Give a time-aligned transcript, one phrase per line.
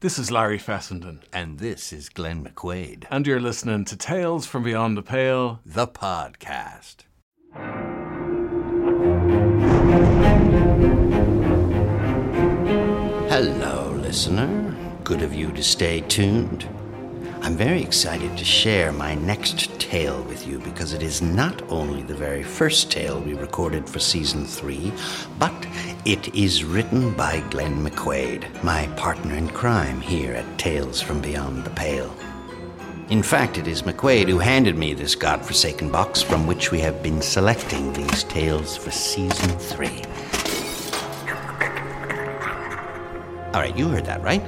[0.00, 4.62] This is Larry Fessenden, And this is Glenn McQuaid, and you're listening to Tales from
[4.62, 5.60] Beyond the Pale.
[5.66, 7.04] the podcast.
[13.30, 14.76] Hello, listener.
[15.04, 16.68] Good of you to stay tuned.
[17.42, 22.02] I'm very excited to share my next tale with you because it is not only
[22.02, 24.92] the very first tale we recorded for season three,
[25.38, 25.54] but
[26.04, 31.64] it is written by Glenn McQuaid, my partner in crime here at Tales from Beyond
[31.64, 32.14] the Pale.
[33.08, 37.02] In fact, it is McQuaid who handed me this godforsaken box from which we have
[37.02, 40.02] been selecting these tales for season three.
[43.54, 44.42] All right, you heard that, right?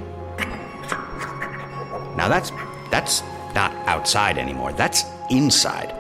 [2.17, 2.53] Now that's
[2.93, 3.23] that's
[3.55, 4.73] not outside anymore.
[4.75, 5.95] That's inside.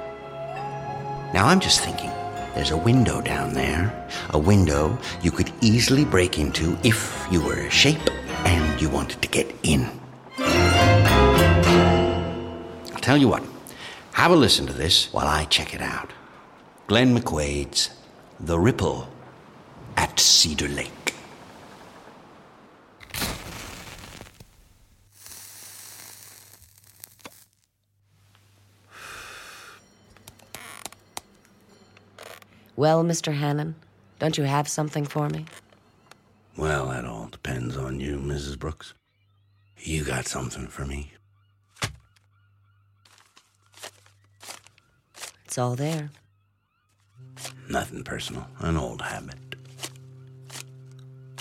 [1.34, 2.10] Now I'm just thinking,
[2.54, 7.54] there's a window down there, a window you could easily break into if you were
[7.54, 8.10] a shape
[8.44, 9.88] and you wanted to get in.
[12.94, 13.42] I'll tell you what.
[14.12, 16.10] Have a listen to this while I check it out.
[16.88, 17.88] Glenn McQuaid's
[18.38, 19.08] The Ripple
[19.96, 21.01] at Cedar Lake.
[32.76, 33.34] Well, Mr.
[33.34, 33.74] Hannon,
[34.18, 35.44] don't you have something for me?
[36.56, 38.58] Well, that all depends on you, Mrs.
[38.58, 38.94] Brooks.
[39.78, 41.12] You got something for me.
[45.44, 46.10] It's all there.
[47.68, 49.36] Nothing personal, an old habit.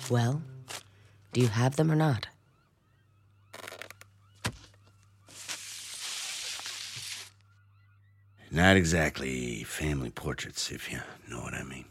[0.09, 0.41] Well,
[1.31, 2.27] do you have them or not?
[8.53, 10.99] Not exactly family portraits, if you
[11.29, 11.85] know what I mean.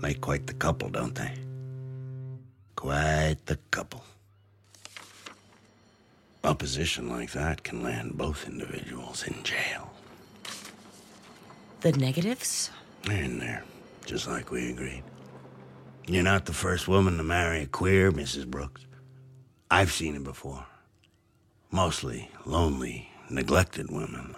[0.00, 1.32] Make quite the couple, don't they?
[2.76, 4.04] Quite the couple.
[6.44, 9.92] A position like that can land both individuals in jail.
[11.80, 12.70] The negatives?
[13.02, 13.64] They're in there,
[14.06, 15.02] just like we agreed.
[16.10, 18.44] You're not the first woman to marry a queer, Mrs.
[18.44, 18.84] Brooks.
[19.70, 20.66] I've seen it before.
[21.70, 24.34] Mostly lonely, neglected women.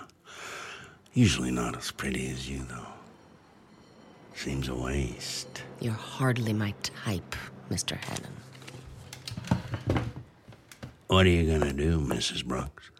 [1.14, 2.92] Usually not as pretty as you, though.
[4.34, 5.62] Seems a waste.
[5.80, 7.34] You're hardly my type,
[7.70, 7.96] Mr.
[7.96, 8.36] Hannon.
[11.06, 12.44] What are you gonna do, Mrs.
[12.44, 12.90] Brooks?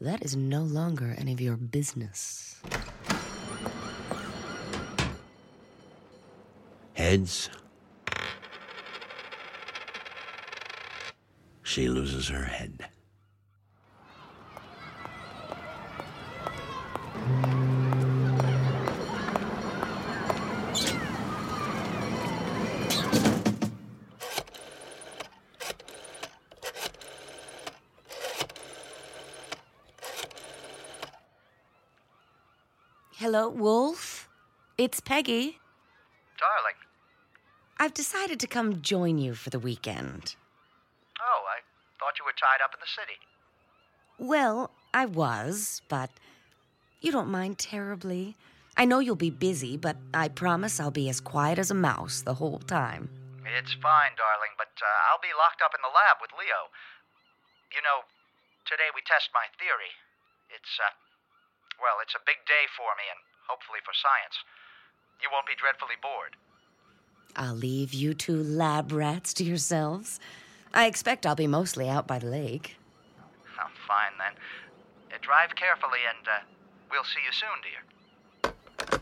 [0.00, 2.60] That is no longer any of your business.
[7.02, 7.50] Heads.
[11.64, 12.86] She loses her head.
[33.16, 34.28] Hello, Wolf?
[34.78, 35.61] It's Peggy.
[37.82, 40.38] I've decided to come join you for the weekend.
[41.18, 41.66] Oh, I
[41.98, 43.18] thought you were tied up in the city.
[44.22, 46.14] Well, I was, but
[47.02, 48.38] you don't mind terribly.
[48.78, 52.22] I know you'll be busy, but I promise I'll be as quiet as a mouse
[52.22, 53.10] the whole time.
[53.58, 56.70] It's fine, darling, but uh, I'll be locked up in the lab with Leo.
[57.74, 58.06] You know,
[58.62, 59.90] today we test my theory.
[60.54, 60.94] It's, uh,
[61.82, 63.18] well, it's a big day for me and
[63.50, 64.38] hopefully for science.
[65.18, 66.38] You won't be dreadfully bored.
[67.36, 70.20] I'll leave you two lab rats to yourselves.
[70.74, 72.76] I expect I'll be mostly out by the lake.
[73.58, 74.32] Oh, fine then.
[75.12, 76.40] Uh, drive carefully and uh,
[76.90, 78.50] we'll see you soon,
[78.90, 79.00] dear.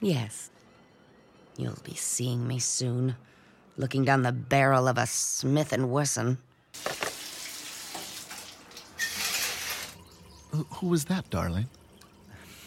[0.00, 0.50] Yes.
[1.56, 3.16] You'll be seeing me soon,
[3.76, 6.38] looking down the barrel of a Smith and Wesson.
[10.52, 11.68] Who- Who was that, darling?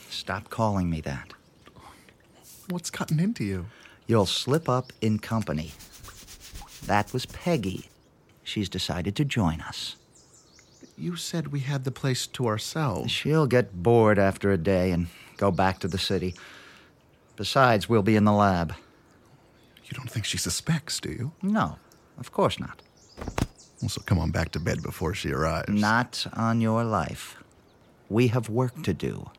[0.10, 1.34] Stop calling me that.
[2.70, 3.66] What's gotten into you?
[4.10, 5.72] You'll slip up in company.
[6.88, 7.90] That was Peggy.
[8.44, 9.98] She's decided to join us.
[10.98, 13.12] You said we had the place to ourselves.
[13.12, 16.34] She'll get bored after a day and go back to the city.
[17.36, 18.74] Besides, we'll be in the lab.
[19.86, 21.32] You don't think she suspects, do you?
[21.44, 21.78] No,
[22.18, 22.82] of course not.
[23.80, 25.70] Well, so come on back to bed before she arrives.
[25.70, 27.38] Not on your life.
[28.10, 29.30] We have work to do.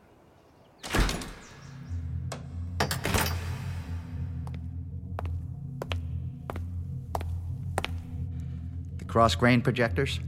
[9.10, 10.20] Cross grain projectors?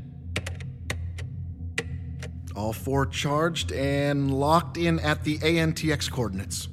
[2.55, 6.69] All four charged and locked in at the ANTX coordinates.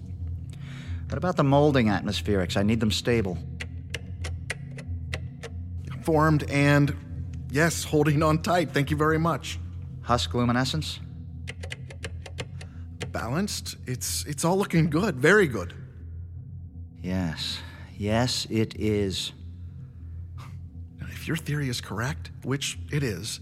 [1.07, 2.57] What about the molding atmospherics?
[2.57, 3.37] I need them stable.
[6.03, 6.95] Formed and,
[7.51, 8.71] yes, holding on tight.
[8.71, 9.59] Thank you very much.
[10.01, 10.99] Husk luminescence?
[13.11, 13.75] Balanced.
[13.85, 15.15] It's it's all looking good.
[15.15, 15.73] Very good.
[17.01, 17.59] Yes.
[17.97, 19.31] Yes, it is.
[21.29, 23.39] Your theory is correct, which it is,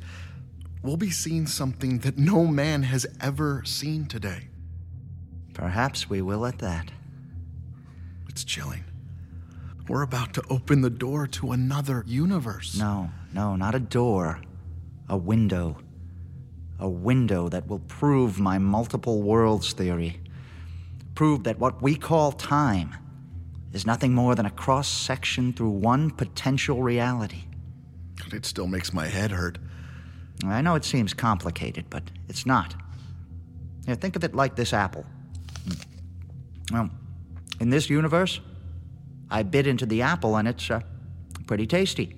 [0.84, 4.50] we'll be seeing something that no man has ever seen today.
[5.54, 6.92] Perhaps we will at that.
[8.28, 8.84] It's chilling.
[9.88, 12.78] We're about to open the door to another universe.
[12.78, 14.42] No, no, not a door.
[15.08, 15.78] A window.
[16.80, 20.20] A window that will prove my multiple worlds theory.
[21.16, 22.94] Prove that what we call time
[23.72, 27.47] is nothing more than a cross section through one potential reality.
[28.32, 29.58] It still makes my head hurt.
[30.46, 32.76] I know it seems complicated, but it's not.
[33.86, 35.06] Think of it like this apple.
[36.72, 36.90] Well,
[37.60, 38.42] in this universe,
[39.30, 40.82] I bit into the apple and it's uh,
[41.48, 42.16] pretty tasty.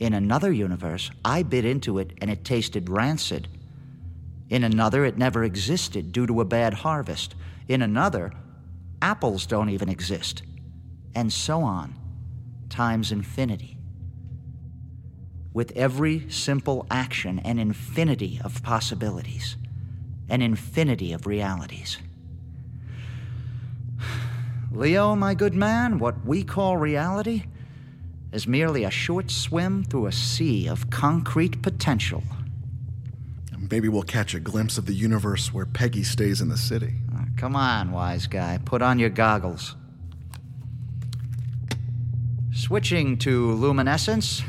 [0.00, 3.48] In another universe, I bit into it and it tasted rancid.
[4.50, 7.34] In another, it never existed due to a bad harvest.
[7.68, 8.32] In another,
[9.00, 10.42] apples don't even exist.
[11.14, 11.94] And so on,
[12.68, 13.77] times infinity.
[15.52, 19.56] With every simple action, an infinity of possibilities,
[20.28, 21.98] an infinity of realities.
[24.72, 27.44] Leo, my good man, what we call reality
[28.32, 32.22] is merely a short swim through a sea of concrete potential.
[33.70, 36.94] Maybe we'll catch a glimpse of the universe where Peggy stays in the city.
[37.14, 39.76] Ah, come on, wise guy, put on your goggles.
[42.54, 44.42] Switching to luminescence.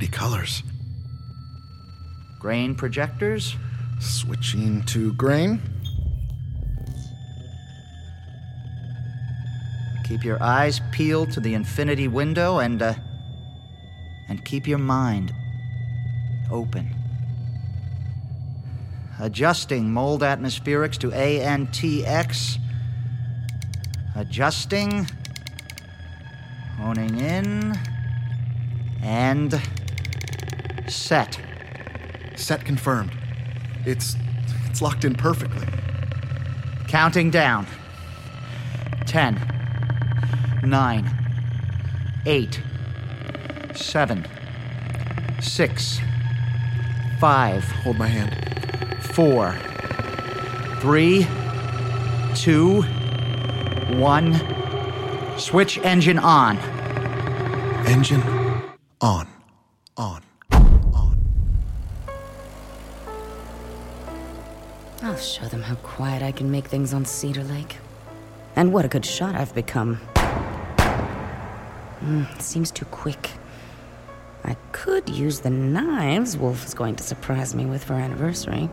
[0.00, 0.62] Pretty colors.
[2.38, 3.54] Grain projectors.
[3.98, 5.60] Switching to grain.
[10.08, 12.94] Keep your eyes peeled to the infinity window and, uh,
[14.30, 15.34] and keep your mind
[16.50, 16.96] open.
[19.18, 22.56] Adjusting mold atmospherics to ANTX.
[24.16, 25.06] Adjusting.
[26.78, 27.78] Honing in.
[29.02, 29.60] And.
[30.90, 31.38] Set.
[32.36, 33.12] Set confirmed.
[33.86, 34.16] It's
[34.68, 35.66] it's locked in perfectly.
[36.88, 37.66] Counting down.
[39.06, 39.34] Ten.
[40.64, 41.08] Nine.
[42.26, 42.60] Eight.
[43.74, 44.26] Seven.
[45.40, 46.00] Six.
[47.20, 47.64] Five.
[47.64, 49.02] Hold my hand.
[49.02, 49.56] Four.
[50.80, 51.26] Three.
[52.34, 52.82] Two.
[53.96, 54.38] One.
[55.38, 56.58] Switch engine on.
[57.86, 58.39] Engine
[66.00, 67.76] quiet I can make things on Cedar Lake.
[68.56, 70.00] And what a good shot I've become.
[72.02, 73.32] Mm, seems too quick.
[74.42, 78.70] I could use the knives Wolf is going to surprise me with for anniversary.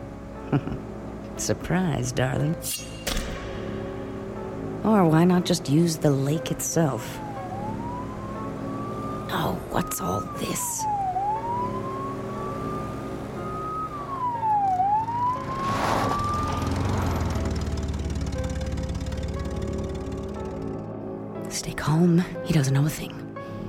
[1.36, 2.56] Surprise, darling.
[4.82, 7.18] Or why not just use the lake itself?
[9.30, 10.82] Oh, what's all this?
[22.78, 23.14] Know a thing.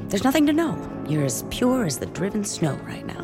[0.10, 0.78] There's nothing to know.
[1.08, 3.24] You're as pure as the driven snow right now.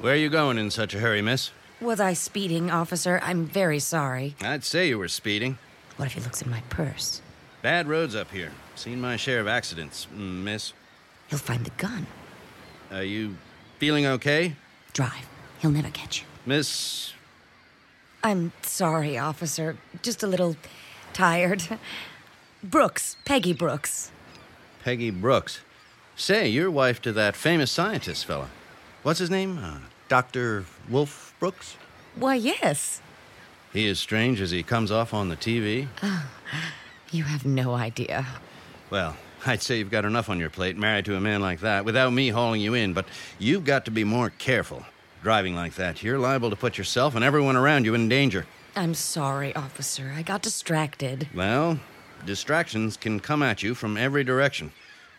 [0.00, 1.50] Where are you going in such a hurry, miss?
[1.80, 3.20] Was I speeding, officer?
[3.22, 4.36] I'm very sorry.
[4.42, 5.58] I'd say you were speeding.
[5.96, 7.22] What if he looks in my purse?
[7.62, 8.52] Bad roads up here.
[8.74, 10.72] Seen my share of accidents, mm, miss.
[11.28, 12.06] He'll find the gun.
[12.92, 13.36] Are you
[13.78, 14.56] feeling okay?
[14.92, 15.26] Drive.
[15.60, 16.26] He'll never catch you.
[16.44, 17.14] Miss.
[18.24, 19.76] I'm sorry, officer.
[20.02, 20.56] Just a little
[21.12, 21.62] tired.
[22.64, 24.10] Brooks, Peggy Brooks.
[24.82, 25.60] Peggy Brooks.
[26.16, 28.48] Say, you're wife to that famous scientist fella.
[29.02, 29.58] What's his name?
[29.58, 29.78] Uh,
[30.08, 30.64] Dr.
[30.88, 31.76] Wolf Brooks?
[32.16, 33.02] Why, yes.
[33.74, 35.88] He is strange as he comes off on the TV.
[37.10, 38.26] You have no idea.
[38.90, 39.16] Well,
[39.46, 42.12] I'd say you've got enough on your plate married to a man like that without
[42.12, 43.06] me hauling you in, but
[43.38, 44.84] you've got to be more careful.
[45.24, 48.44] Driving like that, you're liable to put yourself and everyone around you in danger.
[48.76, 50.12] I'm sorry, officer.
[50.14, 51.28] I got distracted.
[51.34, 51.80] Well,
[52.26, 54.70] distractions can come at you from every direction.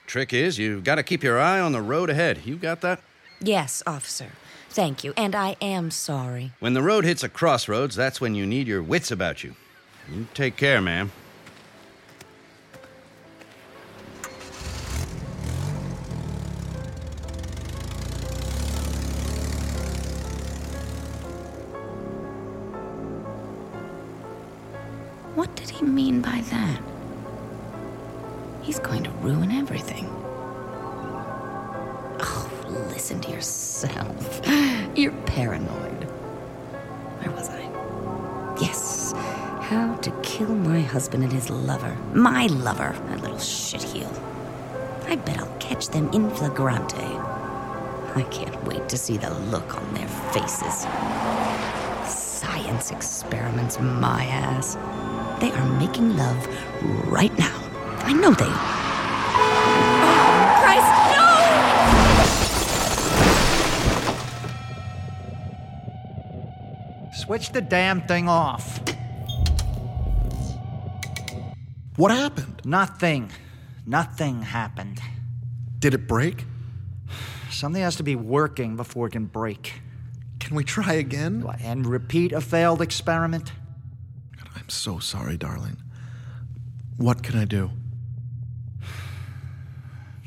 [0.06, 2.42] Trick is, you've got to keep your eye on the road ahead.
[2.46, 3.02] You got that?
[3.42, 4.34] Yes, officer.
[4.70, 5.16] Thank you.
[5.18, 6.52] And I am sorry.
[6.60, 9.56] When the road hits a crossroads, that's when you need your wits about you.
[10.14, 11.12] You take care, ma'am.
[25.66, 26.82] Did he mean by that?
[28.62, 30.06] He's going to ruin everything.
[32.20, 32.50] Oh,
[32.90, 34.42] listen to yourself.
[34.96, 36.04] You're paranoid.
[37.20, 37.62] Where was I?
[38.62, 39.14] Yes.
[39.62, 41.96] How to kill my husband and his lover.
[42.14, 44.12] My lover, that little shitheel.
[45.08, 46.96] I bet I'll catch them in flagrante.
[48.16, 50.86] I can't wait to see the look on their faces.
[52.08, 54.78] Science experiments, my ass.
[55.39, 56.48] They are making love
[57.08, 57.54] right now.
[58.00, 58.75] I know they are.
[60.08, 60.92] Oh, Christ,
[67.04, 67.12] no!
[67.13, 68.80] Switch the damn thing off.
[71.98, 72.62] What happened?
[72.65, 73.32] Nothing.
[73.86, 75.01] Nothing happened.
[75.80, 76.46] Did it break?
[77.51, 79.82] Something has to be working before it can break.
[80.39, 81.46] Can we try again?
[81.62, 83.51] And repeat a failed experiment?
[84.66, 85.78] I'm so sorry, darling.
[86.98, 87.70] What can I do?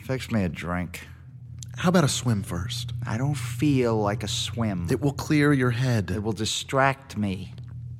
[0.04, 1.08] Fix me a drink.
[1.76, 2.92] How about a swim first?
[3.04, 4.86] I don't feel like a swim.
[4.92, 6.12] It will clear your head.
[6.12, 7.52] It will distract me.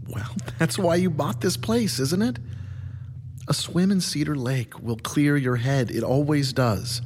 [0.07, 0.31] Well,
[0.61, 2.39] that's why you bought this place, isn't it?
[3.49, 5.91] A swim in Cedar Lake will clear your head.
[5.91, 7.03] It always does.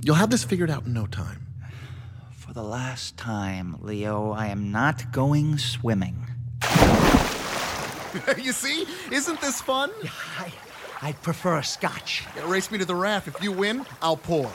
[0.00, 1.44] You'll have this figured out in no time.
[2.36, 6.29] For the last time, Leo, I am not going swimming.
[8.38, 8.86] you see?
[9.10, 9.90] Isn't this fun?
[10.38, 10.52] I,
[11.02, 12.24] I prefer a scotch.
[12.44, 13.28] Race me to the raft.
[13.28, 14.50] If you win, I'll pour.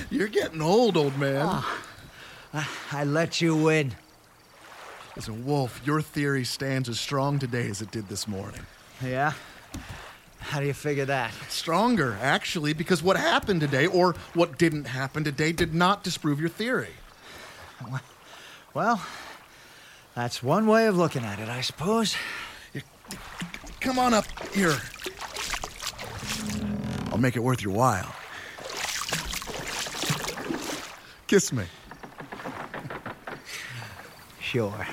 [0.10, 1.44] You're getting old, old man.
[1.44, 1.80] Ah,
[2.92, 3.94] I let you win.
[5.16, 8.60] Listen, Wolf, your theory stands as strong today as it did this morning.
[9.02, 9.32] Yeah?
[10.48, 11.34] How do you figure that?
[11.50, 16.48] Stronger, actually, because what happened today, or what didn't happen today, did not disprove your
[16.48, 16.94] theory.
[18.72, 19.02] Well,
[20.14, 22.16] that's one way of looking at it, I suppose.
[23.80, 24.24] Come on up
[24.54, 24.78] here.
[27.12, 28.14] I'll make it worth your while.
[31.26, 31.64] Kiss me.
[34.40, 34.86] Sure.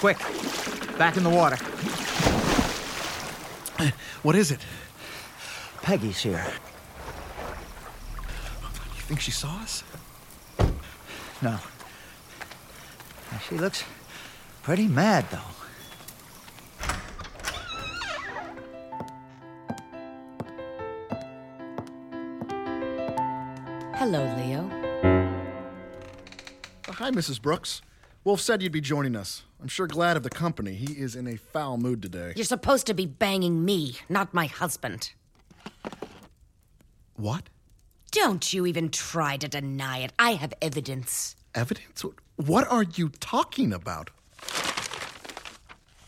[0.00, 0.18] Quick,
[1.02, 1.56] back in the water.
[4.22, 4.60] What is it?
[5.82, 6.46] Peggy's here.
[8.94, 9.82] You think she saw us?
[11.42, 11.58] No.
[13.48, 13.82] She looks
[14.62, 15.38] pretty mad, though.
[23.96, 24.70] Hello, Leo.
[26.86, 27.42] Hi, Mrs.
[27.42, 27.82] Brooks.
[28.22, 29.42] Wolf said you'd be joining us.
[29.62, 30.72] I'm sure glad of the company.
[30.74, 32.32] He is in a foul mood today.
[32.34, 35.12] You're supposed to be banging me, not my husband.
[37.14, 37.44] What?
[38.10, 40.12] Don't you even try to deny it.
[40.18, 41.36] I have evidence.
[41.54, 42.04] Evidence?
[42.34, 44.10] What are you talking about?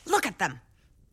[0.04, 0.58] Look at them.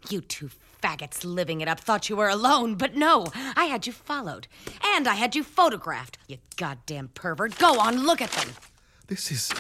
[0.10, 0.50] You two
[0.82, 4.48] faggots living it up thought you were alone, but no, I had you followed.
[4.84, 6.18] And I had you photographed.
[6.28, 7.60] You goddamn pervert.
[7.60, 8.50] Go on, look at them.
[9.06, 9.52] This is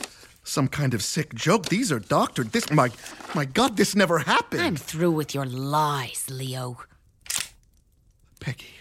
[0.43, 1.65] some kind of sick joke.
[1.65, 2.51] These are doctored.
[2.51, 2.89] This, my,
[3.35, 4.61] my God, this never happened.
[4.61, 6.77] I'm through with your lies, Leo.
[8.39, 8.73] Peggy,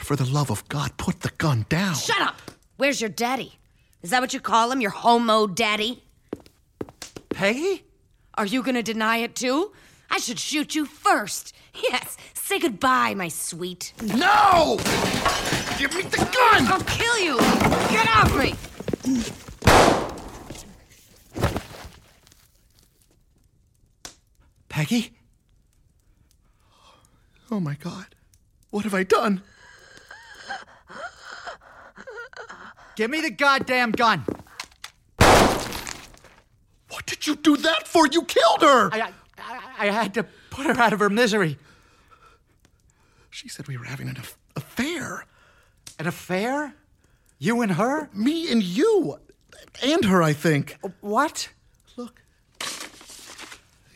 [0.00, 1.94] for the love of God, put the gun down.
[1.94, 2.36] Shut up!
[2.76, 3.58] Where's your daddy?
[4.02, 6.02] Is that what you call him, your homo daddy?
[7.30, 7.84] Peggy?
[8.34, 9.72] Are you gonna deny it too?
[10.10, 11.54] I should shoot you first.
[11.74, 13.94] Yes, say goodbye, my sweet.
[14.02, 14.78] No!
[15.78, 16.66] Give me the gun!
[16.66, 17.38] I'll kill you!
[17.88, 19.32] Get off me!
[24.72, 25.12] Peggy?
[27.50, 28.14] Oh my God.
[28.70, 29.42] What have I done?
[32.96, 34.24] Give me the goddamn gun.
[36.88, 38.06] What did you do that for?
[38.06, 38.88] You killed her!
[38.94, 41.58] I, I, I had to put her out of her misery.
[43.28, 45.26] She said we were having an aff- affair.
[45.98, 46.74] An affair?
[47.38, 48.08] You and her?
[48.14, 49.18] Me and you.
[49.82, 50.78] And her, I think.
[51.02, 51.50] What?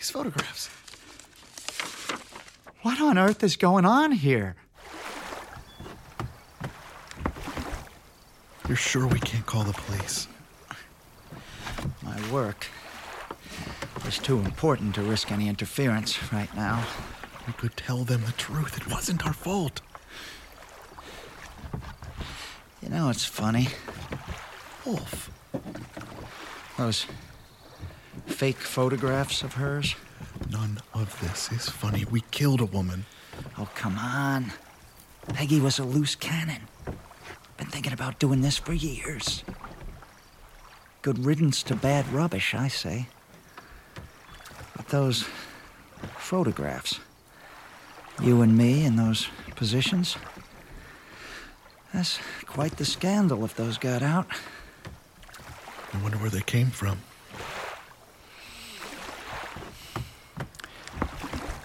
[0.06, 0.68] These photographs.
[2.82, 4.54] What on earth is going on here?
[8.68, 10.28] You're sure we can't call the police?
[12.04, 12.68] My work
[14.06, 16.86] is too important to risk any interference right now.
[17.48, 18.76] We could tell them the truth.
[18.76, 19.80] It wasn't our fault.
[22.80, 23.70] You know, it's funny.
[24.84, 25.32] Wolf.
[26.78, 27.06] Those
[28.36, 29.94] fake photographs of hers.
[30.50, 32.04] None of this is funny.
[32.04, 33.06] We killed a woman.
[33.56, 34.52] Oh, come on.
[35.28, 36.68] Peggy was a loose cannon.
[37.56, 39.42] Been thinking about doing this for years.
[41.00, 43.08] Good riddance to bad rubbish, I say.
[44.76, 45.24] But those
[46.18, 47.00] photographs,
[48.22, 50.18] you and me in those positions,
[51.94, 54.26] that's quite the scandal if those got out.
[55.94, 56.98] I wonder where they came from.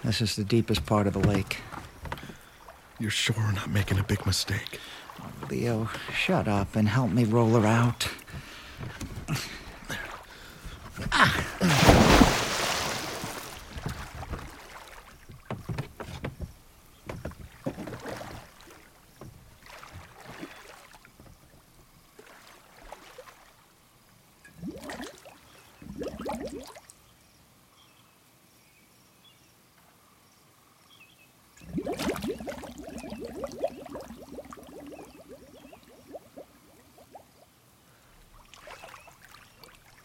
[0.04, 1.58] This is the deepest part of the lake.
[2.98, 4.78] You're sure we're not making a big mistake.
[5.20, 8.08] Oh, Leo, shut up and help me roll her out.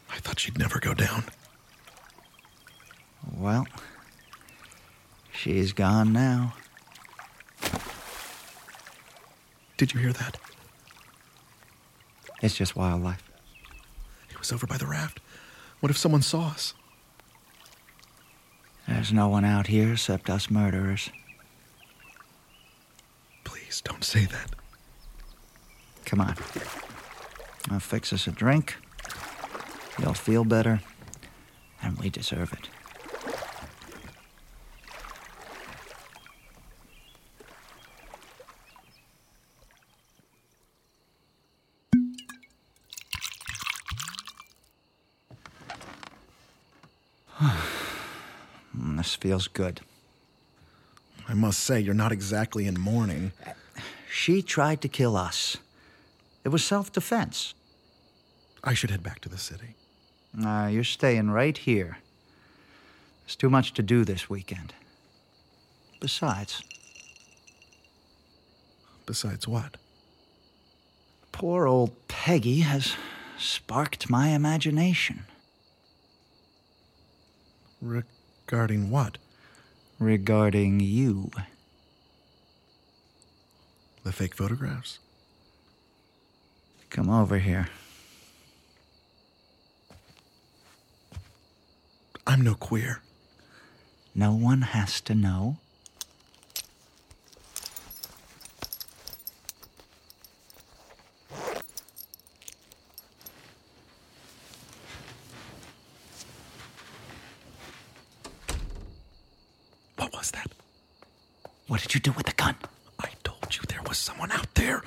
[0.09, 1.23] I thought she'd never go down.
[3.35, 3.67] Well,
[5.31, 6.55] she's gone now.
[9.77, 10.37] Did you hear that?
[12.41, 13.21] It's just wildlife.
[14.31, 15.19] It was over by the raft.
[15.79, 16.73] What if someone saw us?
[18.87, 21.11] There's no one out here except us murderers.
[23.43, 24.55] Please don't say that.
[26.05, 26.35] Come on.
[27.69, 28.77] I'll fix us a drink.
[29.99, 30.81] You'll feel better,
[31.83, 32.69] and we deserve it.
[48.77, 49.81] Mm, this feels good.
[51.27, 53.33] I must say, you're not exactly in mourning.
[54.09, 55.57] She tried to kill us.
[56.45, 57.53] It was self defense.
[58.63, 59.75] I should head back to the city.
[60.41, 61.97] Uh, you're staying right here.
[63.25, 64.73] There's too much to do this weekend.
[65.99, 66.63] Besides,
[69.05, 69.75] Besides what?
[71.33, 72.95] poor old Peggy has
[73.37, 75.25] sparked my imagination
[78.49, 79.17] Regarding what?
[79.99, 81.31] regarding you.
[84.03, 84.99] The fake photographs?
[86.89, 87.69] Come over here.
[92.25, 93.01] I'm no queer.
[94.15, 95.57] No one has to know.
[109.97, 110.51] What was that?
[111.67, 112.55] What did you do with the gun?
[112.99, 114.83] I told you there was someone out there.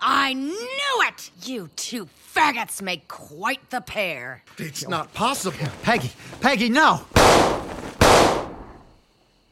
[0.00, 1.30] I knew it!
[1.44, 4.42] You two faggots make quite the pair.
[4.58, 5.56] It's not possible.
[5.84, 6.10] Peggy!
[6.40, 7.02] Peggy, no!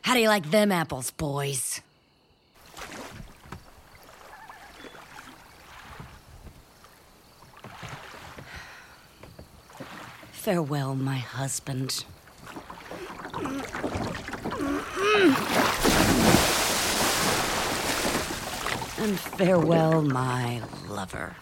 [0.03, 1.83] How do you like them apples, boys?
[10.33, 12.05] Farewell, my husband.
[19.01, 21.35] And farewell, my lover.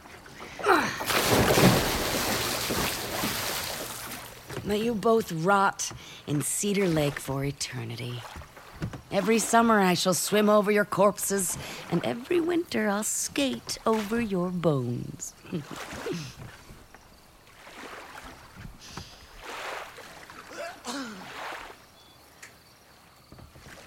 [4.65, 5.91] May you both rot
[6.29, 8.23] in Cedar Lake for eternity.
[9.11, 11.59] Every summer I shall swim over your corpses,
[11.91, 15.35] and every winter I'll skate over your bones.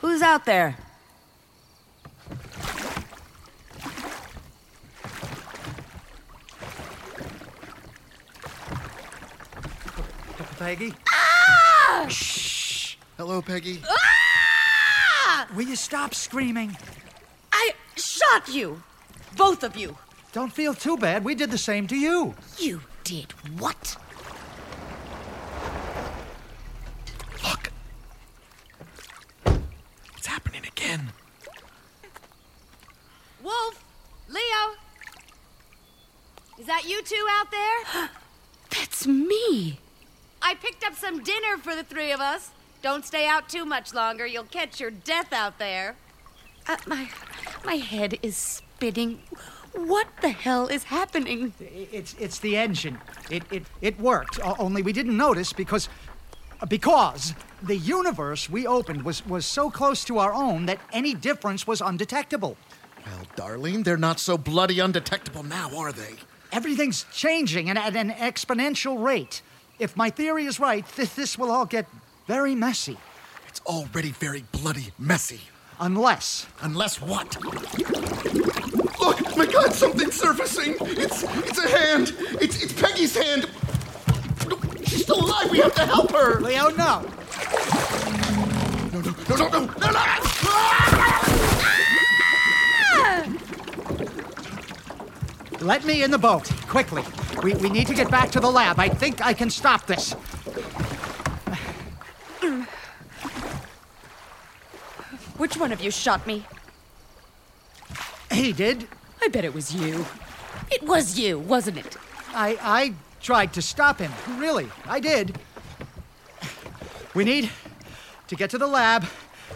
[0.02, 0.76] Who's out there?
[10.62, 10.93] Peggy?
[11.10, 12.06] Ah!
[12.08, 12.95] Shh.
[13.17, 13.82] Hello, Peggy.
[13.89, 15.47] Ah!
[15.56, 16.78] Will you stop screaming?
[17.52, 18.84] I shot you!
[19.36, 19.97] Both of you!
[20.34, 21.26] Don't feel too bad.
[21.26, 22.36] We did the same to you.
[22.60, 23.97] You did what?
[27.43, 27.71] Look.
[30.15, 31.12] It's happening again.
[33.41, 33.84] Wolf!
[34.30, 34.76] Leo!
[36.60, 38.10] Is that you two out there?
[38.69, 39.80] That's me.
[40.43, 42.52] I picked up some dinner for the three of us.
[42.82, 44.26] Don't stay out too much longer.
[44.26, 45.96] You'll catch your death out there.
[46.68, 47.10] Uh, my,
[47.66, 49.20] my head is spinning.
[49.74, 51.54] What the hell is happening?
[51.60, 53.00] It's it's the engine.
[53.30, 54.38] It it it worked.
[54.60, 55.88] Only we didn't notice because
[56.68, 61.66] because the universe we opened was was so close to our own that any difference
[61.66, 62.58] was undetectable.
[63.06, 66.16] Well, darling, they're not so bloody undetectable now, are they?
[66.52, 69.42] Everything's changing and at an exponential rate.
[69.82, 71.88] If my theory is right, th- this will all get
[72.28, 72.98] very messy.
[73.48, 75.41] It's already very bloody messy.
[75.80, 76.46] Unless.
[76.62, 77.36] Unless what?
[79.02, 80.76] Look, my God, something's surfacing.
[80.82, 82.15] It's it's a hand.
[82.39, 83.50] It's it's Peggy's hand.
[84.86, 85.50] She's still alive.
[85.50, 86.39] We have to help her.
[86.39, 87.02] Leo, no.
[88.94, 90.22] No, no, no, no, no, no, no.
[95.62, 97.04] Let me in the boat, quickly.
[97.44, 98.80] We, we need to get back to the lab.
[98.80, 100.14] I think I can stop this.
[105.38, 106.46] Which one of you shot me?
[108.32, 108.88] He did.
[109.22, 110.06] I bet it was you.
[110.72, 111.98] It was you, wasn't it?
[112.30, 114.14] I, I tried to stop him.
[114.40, 115.38] Really, I did.
[117.14, 117.50] We need
[118.30, 119.06] to get to the lab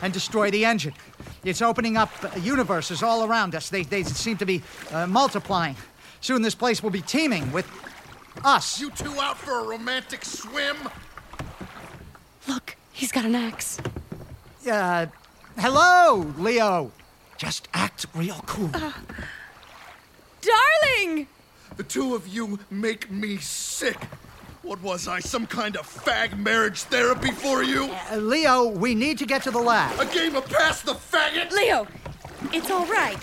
[0.02, 0.94] and destroy the engine.
[1.46, 3.70] It's opening up universes all around us.
[3.70, 5.78] They, they seem to be uh, multiplying.
[6.26, 7.70] Soon this place will be teeming with
[8.44, 8.82] us.
[8.82, 10.76] You two out for a romantic swim?
[12.48, 13.78] Look, he's got an axe.
[14.68, 15.06] Uh,
[15.56, 16.92] hello, Leo.
[17.38, 18.72] Just act real cool.
[20.42, 21.28] Darling!
[21.78, 24.08] The two of you make me sick.
[24.64, 27.92] What was I, some kind of fag marriage therapy for you?
[28.12, 30.00] Uh, Leo, we need to get to the lab.
[30.00, 31.52] A game of pass the faggot?
[31.52, 31.86] Leo,
[32.52, 33.20] it's all right.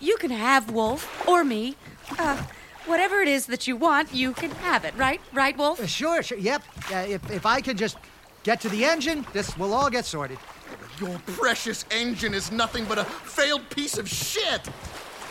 [0.00, 1.76] You can have Wolf or me.
[2.16, 2.42] Uh,
[2.86, 5.20] whatever it is that you want, you can have it, right?
[5.32, 5.80] Right, Wolf?
[5.80, 6.38] Uh, sure, sure.
[6.38, 6.62] Yep.
[6.92, 7.98] Uh, if, if I could just
[8.44, 10.38] get to the engine, this will all get sorted.
[11.00, 14.68] Your precious engine is nothing but a failed piece of shit.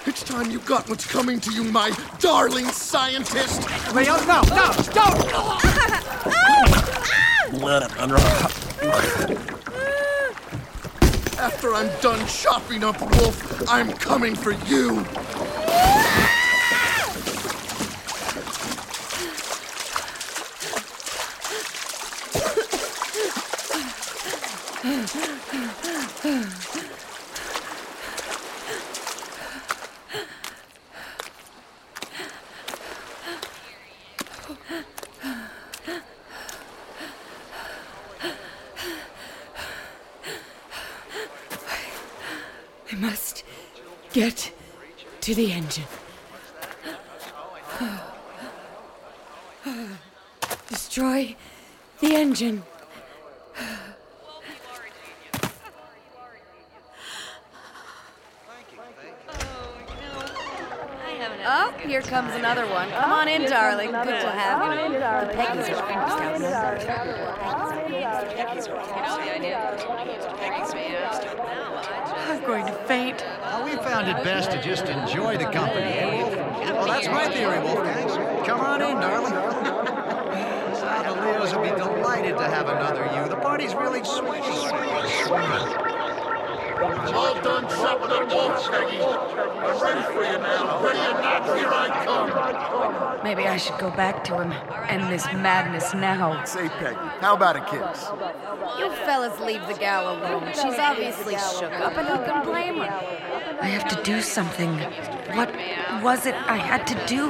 [0.06, 3.68] It's time you got what's coming to you, my darling scientist.
[3.94, 5.34] Leo, no, no, don't!
[11.40, 15.06] After I'm done chopping up Wolf, I'm coming for you.
[42.90, 43.44] I must
[44.14, 44.54] get
[45.22, 45.84] to the engine.
[50.68, 51.36] Destroy
[52.00, 52.64] the engine.
[61.50, 62.90] Oh, here comes another one.
[62.90, 63.92] Come on in, darling.
[63.92, 65.00] Good to have you.
[65.34, 65.70] Peggy's
[72.30, 73.24] I'm going to faint.
[73.42, 76.36] Well, we found it best to just enjoy the company, eh, Wolf?
[76.36, 78.46] Well, that's my theory, Wolfgang.
[78.46, 79.34] Come on in, darling.
[79.34, 83.30] the Leos will be delighted to have another you.
[83.30, 85.87] The party's really swinging.
[86.80, 89.02] All done chopping up Wolf, Peggy.
[89.02, 90.84] I'm ready for you now.
[90.84, 93.24] Ready or not, here I come.
[93.24, 94.52] Maybe I should go back to him.
[94.88, 96.44] End this madness now.
[96.44, 98.08] Say, Peggy, how about a kiss?
[98.78, 100.52] You fellas leave the gal alone.
[100.54, 103.58] She's obviously shook up, and who can blame her?
[103.60, 104.78] I have to do something.
[105.36, 105.52] What
[106.04, 107.28] was it I had to do?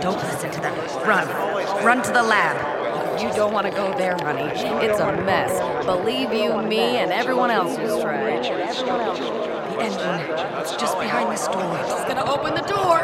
[0.00, 0.74] Don't listen to them.
[1.06, 1.57] Run.
[1.84, 3.20] Run to the lab.
[3.20, 4.50] You don't want to go there, honey.
[4.84, 5.84] It's a mess.
[5.84, 8.44] Believe you me and everyone else who's tried.
[8.44, 10.20] The engine.
[10.60, 11.78] It's just behind this door.
[11.84, 12.98] She's gonna open the door.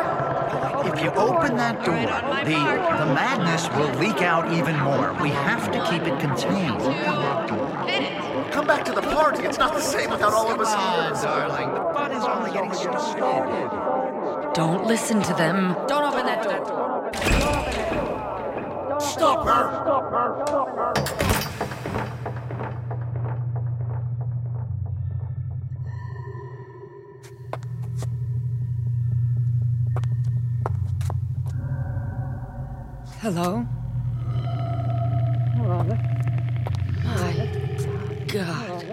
[0.93, 1.95] If you open that door,
[2.45, 5.13] the, the madness will leak out even more.
[5.23, 6.81] We have to keep it contained.
[8.53, 9.45] Come back to the party.
[9.45, 11.29] It's not the same without all of us here.
[11.29, 11.75] darling.
[11.75, 14.55] The fun is only getting started.
[14.55, 15.75] Don't listen to them.
[15.89, 16.85] Don't open that door.
[19.15, 19.71] Stop her!
[19.85, 20.43] Stop her!
[20.45, 20.93] Stop her!
[33.21, 33.65] Hello?
[35.55, 35.85] Hello?
[37.05, 37.35] My
[38.27, 38.85] God.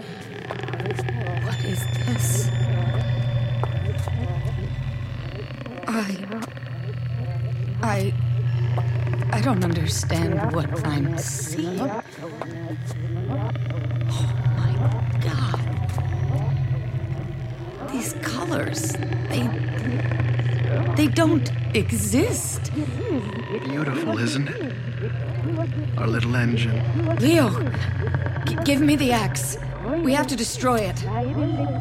[1.46, 2.48] What is this?
[5.88, 6.00] I.
[7.82, 8.31] I.
[9.42, 11.80] I don't understand what I'm seeing.
[11.80, 12.00] Oh
[14.56, 14.74] my
[15.20, 15.60] God.
[17.92, 18.92] These colors,
[19.30, 19.50] they.
[20.96, 22.72] They don't exist.
[23.66, 24.76] Beautiful, isn't it?
[25.98, 26.80] Our little engine.
[27.16, 27.50] Leo,
[28.46, 29.58] g- give me the axe.
[30.04, 31.04] We have to destroy it.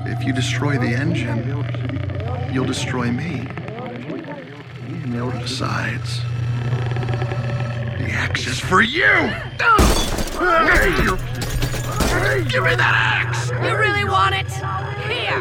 [0.06, 1.44] If you destroy the engine,
[2.54, 3.46] you'll destroy me.
[5.42, 6.29] Besides, the
[8.20, 9.08] axe is for you!
[12.52, 13.50] Give me that axe!
[13.50, 14.50] You really want it?
[15.08, 15.40] Here.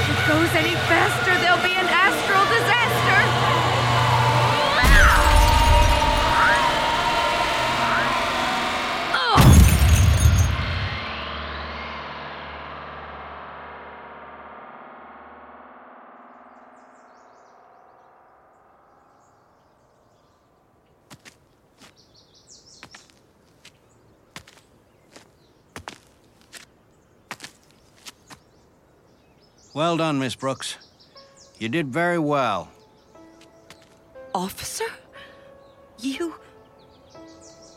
[0.00, 2.69] If it goes any faster, there'll be an astral disaster.
[29.80, 30.76] Well done, Miss Brooks.
[31.58, 32.68] You did very well.
[34.34, 34.84] Officer?
[35.98, 36.34] You.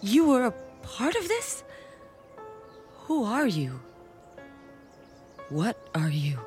[0.01, 1.63] You were a part of this?
[3.05, 3.79] Who are you?
[5.47, 6.39] What are you?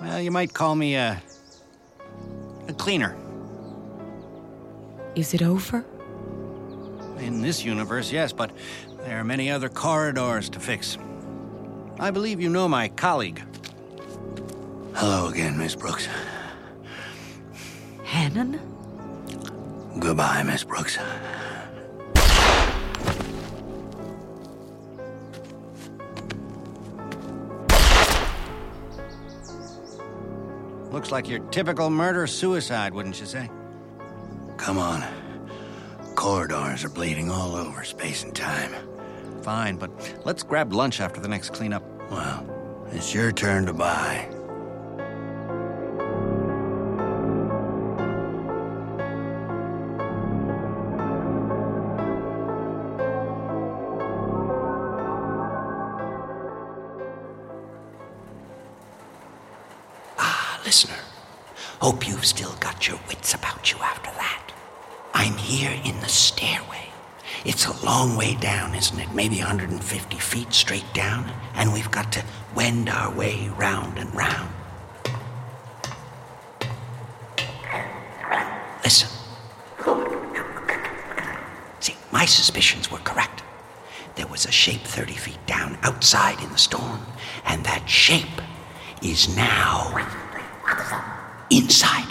[0.00, 1.22] Well, you might call me a.
[2.66, 3.18] a cleaner.
[5.14, 5.84] Is it over?
[7.18, 8.50] In this universe, yes, but
[9.00, 10.96] there are many other corridors to fix.
[12.00, 13.42] I believe you know my colleague.
[14.94, 16.08] Hello again, Miss Brooks.
[18.04, 18.60] Hannon?
[19.98, 20.98] Goodbye, Miss Brooks.
[30.92, 33.50] Looks like your typical murder suicide, wouldn't you say?
[34.56, 35.04] Come on.
[36.14, 38.72] Corridors are bleeding all over space and time.
[39.42, 39.90] Fine, but
[40.24, 41.82] let's grab lunch after the next cleanup.
[42.10, 42.46] Well,
[42.92, 44.33] it's your turn to buy.
[60.74, 61.04] Listener.
[61.80, 64.50] Hope you've still got your wits about you after that.
[65.14, 66.88] I'm here in the stairway.
[67.44, 69.14] It's a long way down, isn't it?
[69.14, 72.24] Maybe 150 feet straight down, and we've got to
[72.56, 74.52] wend our way round and round.
[78.82, 79.08] Listen.
[81.78, 83.44] See, my suspicions were correct.
[84.16, 86.98] There was a shape 30 feet down outside in the storm,
[87.44, 88.42] and that shape
[89.02, 89.92] is now
[91.64, 92.10] inside.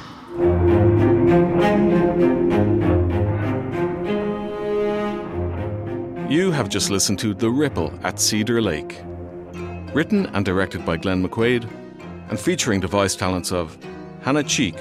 [6.29, 8.99] You have just listened to The Ripple at Cedar Lake.
[9.93, 11.69] Written and directed by Glenn McQuaid,
[12.29, 13.77] and featuring the voice talents of
[14.23, 14.75] Hannah Cheek,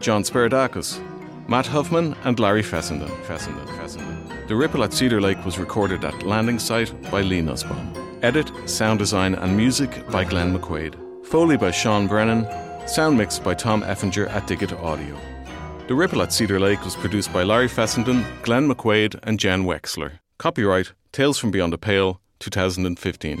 [0.00, 1.00] John Speredakos,
[1.48, 3.08] Matt Huffman, and Larry Fessenden.
[3.24, 4.48] Fessenden, Fessenden.
[4.48, 7.94] The Ripple at Cedar Lake was recorded at Landing Site by Lee Nussbaum.
[8.22, 10.94] Edit, sound design, and music by Glenn McQuaid.
[11.24, 12.44] Foley by Sean Brennan.
[12.86, 15.16] Sound mixed by Tom Efinger at Digit Audio.
[15.88, 20.20] The Ripple at Cedar Lake was produced by Larry Fessenden, Glenn McQuaid, and Jen Wexler.
[20.38, 23.40] Copyright Tales from Beyond the Pale, 2015.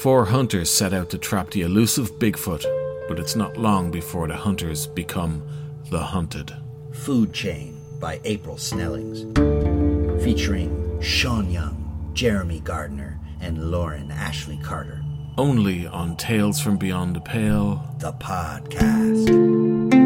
[0.00, 2.62] Four hunters set out to trap the elusive Bigfoot,
[3.08, 5.42] but it's not long before the hunters become
[5.90, 6.54] the hunted.
[6.92, 9.24] Food Chain by April Snellings.
[10.22, 11.77] Featuring Sean Young,
[12.18, 15.04] Jeremy Gardner, and Lauren Ashley Carter.
[15.36, 17.94] Only on Tales from Beyond the Pale.
[18.00, 19.97] The podcast.